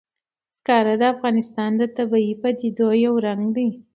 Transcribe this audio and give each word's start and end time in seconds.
زغال 0.53 0.87
د 1.01 1.03
افغانستان 1.13 1.71
د 1.77 1.81
طبیعي 1.97 2.33
پدیدو 2.41 2.87
یو 3.05 3.13
رنګ 3.25 3.43
دی. 3.55 3.69